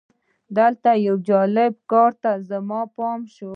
دلته 0.57 0.89
یو 1.07 1.15
جالب 1.29 1.73
کار 1.91 2.11
ته 2.21 2.31
زما 2.49 2.81
پام 2.97 3.19
شو. 3.33 3.49